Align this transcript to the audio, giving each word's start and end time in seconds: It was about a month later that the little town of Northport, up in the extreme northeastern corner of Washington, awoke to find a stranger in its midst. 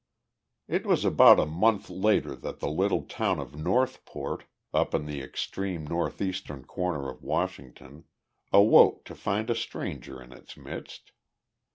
It 0.67 0.87
was 0.87 1.05
about 1.05 1.39
a 1.39 1.45
month 1.45 1.87
later 1.87 2.35
that 2.37 2.59
the 2.59 2.71
little 2.71 3.03
town 3.03 3.37
of 3.39 3.55
Northport, 3.55 4.45
up 4.73 4.95
in 4.95 5.05
the 5.05 5.21
extreme 5.21 5.85
northeastern 5.85 6.65
corner 6.65 7.07
of 7.07 7.21
Washington, 7.21 8.05
awoke 8.51 9.05
to 9.05 9.13
find 9.13 9.47
a 9.51 9.55
stranger 9.55 10.19
in 10.19 10.33
its 10.33 10.57
midst. 10.57 11.11